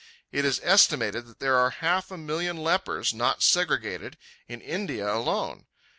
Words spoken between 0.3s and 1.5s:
It is estimated that